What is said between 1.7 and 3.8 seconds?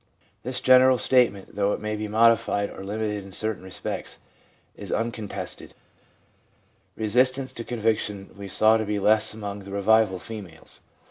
it may be modified or limited in certain